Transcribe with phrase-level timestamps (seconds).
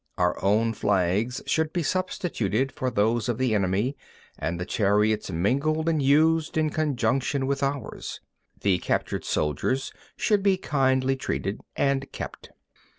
[0.17, 3.95] Our own flags should be substituted for those of the enemy,
[4.35, 8.19] and the chariots mingled and used in conjunction with ours.
[8.61, 12.49] The captured soldiers should be kindly treated and kept.